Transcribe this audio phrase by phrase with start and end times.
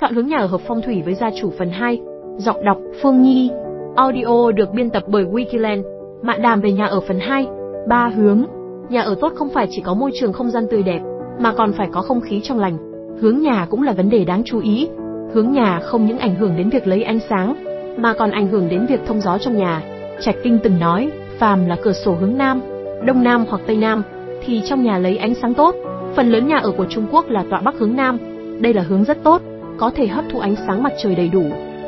[0.00, 2.00] Chọn hướng nhà ở hợp phong thủy với gia chủ phần 2.
[2.36, 3.50] Giọng đọc Phương Nhi.
[3.96, 5.82] Audio được biên tập bởi Wikiland.
[6.22, 7.46] Mạn đàm về nhà ở phần 2.
[7.88, 8.44] Ba hướng.
[8.88, 11.00] Nhà ở tốt không phải chỉ có môi trường không gian tươi đẹp,
[11.40, 12.78] mà còn phải có không khí trong lành.
[13.20, 14.88] Hướng nhà cũng là vấn đề đáng chú ý.
[15.32, 17.54] Hướng nhà không những ảnh hưởng đến việc lấy ánh sáng,
[17.96, 19.82] mà còn ảnh hưởng đến việc thông gió trong nhà.
[20.20, 22.60] Trạch Kinh từng nói, phàm là cửa sổ hướng nam,
[23.04, 24.02] đông nam hoặc tây nam,
[24.44, 25.74] thì trong nhà lấy ánh sáng tốt.
[26.16, 28.18] Phần lớn nhà ở của Trung Quốc là tọa bắc hướng nam.
[28.60, 29.42] Đây là hướng rất tốt,
[29.78, 31.44] có thể hấp thụ ánh sáng mặt trời đầy đủ,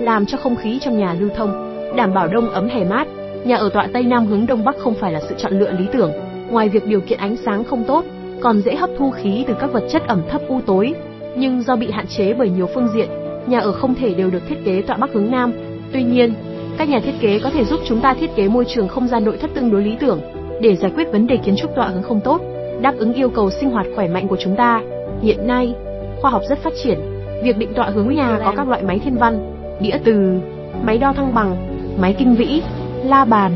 [0.00, 1.52] làm cho không khí trong nhà lưu thông,
[1.96, 3.08] đảm bảo đông ấm hè mát.
[3.44, 5.86] Nhà ở tọa tây nam hướng đông bắc không phải là sự chọn lựa lý
[5.92, 6.12] tưởng,
[6.50, 8.04] ngoài việc điều kiện ánh sáng không tốt,
[8.40, 10.94] còn dễ hấp thu khí từ các vật chất ẩm thấp u tối.
[11.36, 13.08] Nhưng do bị hạn chế bởi nhiều phương diện,
[13.46, 15.52] nhà ở không thể đều được thiết kế tọa bắc hướng nam.
[15.92, 16.34] Tuy nhiên,
[16.78, 19.24] các nhà thiết kế có thể giúp chúng ta thiết kế môi trường không gian
[19.24, 20.20] nội thất tương đối lý tưởng
[20.60, 22.40] để giải quyết vấn đề kiến trúc tọa hướng không tốt,
[22.80, 24.82] đáp ứng yêu cầu sinh hoạt khỏe mạnh của chúng ta.
[25.22, 25.74] Hiện nay,
[26.20, 26.98] khoa học rất phát triển,
[27.42, 30.40] việc định tọa hướng nhà có các loại máy thiên văn, đĩa từ,
[30.82, 31.56] máy đo thăng bằng,
[32.00, 32.62] máy kinh vĩ,
[33.04, 33.52] la bàn.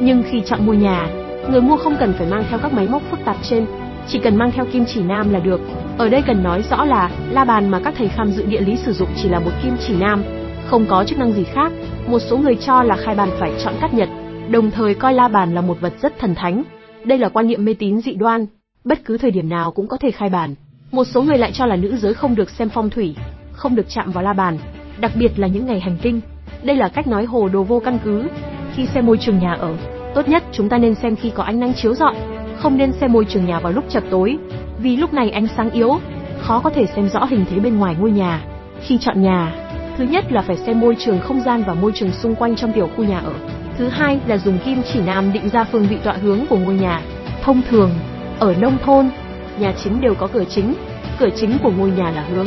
[0.00, 1.08] Nhưng khi chọn mua nhà,
[1.50, 3.66] người mua không cần phải mang theo các máy móc phức tạp trên,
[4.08, 5.60] chỉ cần mang theo kim chỉ nam là được.
[5.98, 8.76] Ở đây cần nói rõ là la bàn mà các thầy tham dự địa lý
[8.76, 10.22] sử dụng chỉ là một kim chỉ nam,
[10.66, 11.72] không có chức năng gì khác.
[12.06, 14.08] Một số người cho là khai bàn phải chọn cắt nhật,
[14.50, 16.62] đồng thời coi la bàn là một vật rất thần thánh.
[17.04, 18.46] Đây là quan niệm mê tín dị đoan,
[18.84, 20.54] bất cứ thời điểm nào cũng có thể khai bàn.
[20.92, 23.16] Một số người lại cho là nữ giới không được xem phong thủy,
[23.52, 24.58] không được chạm vào la bàn,
[25.00, 26.20] đặc biệt là những ngày hành tinh.
[26.62, 28.28] Đây là cách nói hồ đồ vô căn cứ.
[28.74, 29.76] Khi xem môi trường nhà ở,
[30.14, 32.14] tốt nhất chúng ta nên xem khi có ánh nắng chiếu rọi,
[32.58, 34.38] không nên xem môi trường nhà vào lúc chập tối,
[34.78, 35.98] vì lúc này ánh sáng yếu,
[36.40, 38.44] khó có thể xem rõ hình thế bên ngoài ngôi nhà.
[38.80, 39.52] Khi chọn nhà,
[39.98, 42.72] thứ nhất là phải xem môi trường không gian và môi trường xung quanh trong
[42.72, 43.32] tiểu khu nhà ở.
[43.78, 46.74] Thứ hai là dùng kim chỉ nam định ra phương vị tọa hướng của ngôi
[46.74, 47.02] nhà.
[47.42, 47.90] Thông thường,
[48.38, 49.10] ở nông thôn,
[49.60, 50.74] nhà chính đều có cửa chính,
[51.18, 52.46] cửa chính của ngôi nhà là hướng,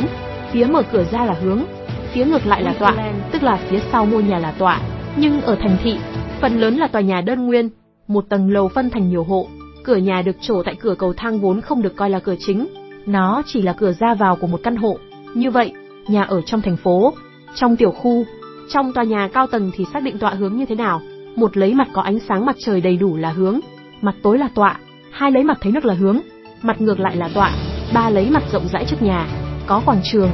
[0.52, 1.64] phía mở cửa ra là hướng,
[2.12, 4.80] phía ngược lại là tọa, tức là phía sau ngôi nhà là tọa.
[5.16, 5.98] Nhưng ở thành thị,
[6.40, 7.68] phần lớn là tòa nhà đơn nguyên,
[8.08, 9.46] một tầng lầu phân thành nhiều hộ,
[9.84, 12.66] cửa nhà được trổ tại cửa cầu thang vốn không được coi là cửa chính,
[13.06, 14.98] nó chỉ là cửa ra vào của một căn hộ.
[15.34, 15.72] Như vậy,
[16.08, 17.12] nhà ở trong thành phố,
[17.54, 18.24] trong tiểu khu,
[18.68, 21.00] trong tòa nhà cao tầng thì xác định tọa hướng như thế nào?
[21.36, 23.60] Một lấy mặt có ánh sáng mặt trời đầy đủ là hướng,
[24.00, 24.78] mặt tối là tọa,
[25.10, 26.20] hai lấy mặt thấy nước là hướng,
[26.62, 27.52] mặt ngược lại là tọa,
[27.94, 29.26] ba lấy mặt rộng rãi trước nhà,
[29.66, 30.30] có quảng trường,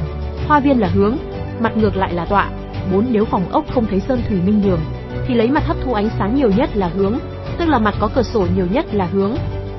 [0.47, 1.17] hoa viên là hướng,
[1.59, 2.49] mặt ngược lại là tọa,
[2.93, 4.79] bốn nếu phòng ốc không thấy sơn thủy minh đường,
[5.27, 7.19] thì lấy mặt hấp thu ánh sáng nhiều nhất là hướng,
[7.57, 9.35] tức là mặt có cửa sổ nhiều nhất là hướng.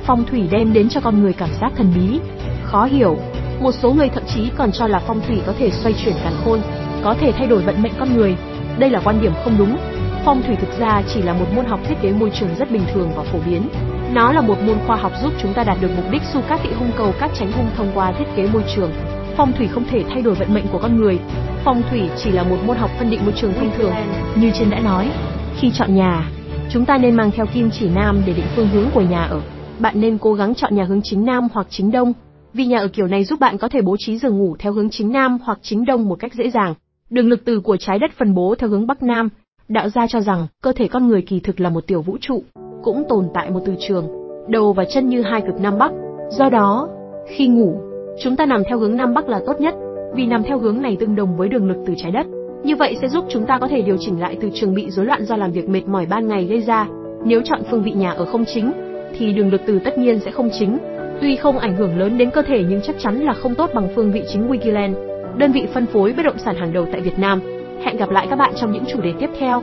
[0.06, 2.20] Phong thủy đem đến cho con người cảm giác thần bí,
[2.62, 3.16] khó hiểu.
[3.60, 6.32] Một số người thậm chí còn cho là phong thủy có thể xoay chuyển càn
[6.44, 6.60] khôn,
[7.04, 8.36] có thể thay đổi vận mệnh con người.
[8.78, 9.76] Đây là quan điểm không đúng.
[10.24, 12.82] Phong thủy thực ra chỉ là một môn học thiết kế môi trường rất bình
[12.94, 13.68] thường và phổ biến.
[14.14, 16.62] Nó là một môn khoa học giúp chúng ta đạt được mục đích su cát
[16.62, 18.90] tị hung cầu các tránh hung thông qua thiết kế môi trường.
[19.36, 21.18] Phong thủy không thể thay đổi vận mệnh của con người.
[21.64, 23.92] Phong thủy chỉ là một môn học phân định môi trường thông thường.
[24.36, 25.10] Như trên đã nói,
[25.56, 26.30] khi chọn nhà,
[26.70, 29.40] chúng ta nên mang theo kim chỉ nam để định phương hướng của nhà ở.
[29.78, 32.12] Bạn nên cố gắng chọn nhà hướng chính nam hoặc chính đông,
[32.54, 34.90] vì nhà ở kiểu này giúp bạn có thể bố trí giường ngủ theo hướng
[34.90, 36.74] chính nam hoặc chính đông một cách dễ dàng.
[37.10, 39.28] Đường lực từ của trái đất phân bố theo hướng bắc nam.
[39.68, 42.42] Đạo gia cho rằng cơ thể con người kỳ thực là một tiểu vũ trụ,
[42.82, 44.08] cũng tồn tại một từ trường,
[44.48, 45.92] đầu và chân như hai cực nam bắc.
[46.30, 46.88] Do đó,
[47.26, 47.80] khi ngủ,
[48.22, 49.74] chúng ta nằm theo hướng nam bắc là tốt nhất,
[50.14, 52.26] vì nằm theo hướng này tương đồng với đường lực từ trái đất.
[52.64, 55.06] Như vậy sẽ giúp chúng ta có thể điều chỉnh lại từ trường bị rối
[55.06, 56.88] loạn do làm việc mệt mỏi ban ngày gây ra.
[57.24, 58.72] Nếu chọn phương vị nhà ở không chính,
[59.18, 60.78] thì đường lực từ tất nhiên sẽ không chính.
[61.20, 63.88] Tuy không ảnh hưởng lớn đến cơ thể nhưng chắc chắn là không tốt bằng
[63.94, 64.94] phương vị chính Wikiland,
[65.38, 67.40] đơn vị phân phối bất động sản hàng đầu tại Việt Nam.
[67.82, 69.62] Hẹn gặp lại các bạn trong những chủ đề tiếp theo.